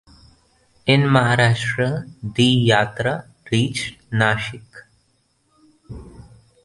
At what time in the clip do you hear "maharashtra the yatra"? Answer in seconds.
1.01-3.27